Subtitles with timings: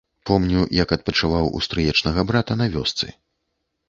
[0.27, 3.11] Помню, як адпачываў у стрыечнага брата на вёсцы.